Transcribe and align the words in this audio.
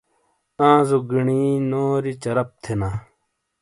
آںزو 0.69 0.97
گیݨی 1.09 1.41
نوری 1.69 2.13
چرپ 2.21 2.49
تھینا۔ 2.63 2.89